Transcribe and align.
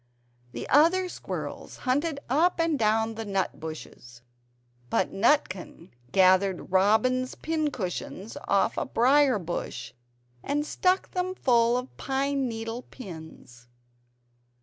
The 0.53 0.67
other 0.67 1.07
squirrels 1.07 1.75
hunted 1.85 2.19
up 2.27 2.59
and 2.59 2.79
down 2.79 3.13
the 3.13 3.23
nut 3.23 3.59
bushes; 3.59 4.23
but 4.89 5.13
Nutkin 5.13 5.89
gathered 6.11 6.71
robin's 6.71 7.35
pin 7.35 7.69
cushions 7.69 8.35
off 8.47 8.77
a 8.77 8.85
briar 8.87 9.37
bush, 9.37 9.93
and 10.43 10.65
stuck 10.65 11.11
them 11.11 11.35
full 11.35 11.77
of 11.77 11.95
pine 11.97 12.47
needle 12.47 12.81
pins. 12.81 13.67